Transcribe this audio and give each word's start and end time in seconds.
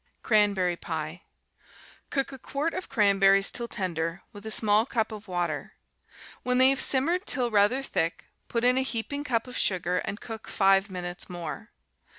Cranberry 0.23 0.75
Pie 0.77 1.21
Cook 2.09 2.31
a 2.31 2.39
quart 2.39 2.73
of 2.73 2.89
cranberries 2.89 3.51
till 3.51 3.67
tender, 3.67 4.23
with 4.33 4.47
a 4.47 4.49
small 4.49 4.83
cup 4.83 5.11
of 5.11 5.27
water; 5.27 5.73
when 6.41 6.57
they 6.57 6.71
have 6.71 6.81
simmered 6.81 7.27
till 7.27 7.51
rather 7.51 7.83
thick, 7.83 8.25
put 8.47 8.63
in 8.63 8.79
a 8.79 8.81
heaping 8.81 9.23
cup 9.23 9.45
of 9.45 9.55
sugar 9.55 9.99
and 9.99 10.19
cook 10.19 10.47
five 10.47 10.89
minutes 10.89 11.29
more. 11.29 11.69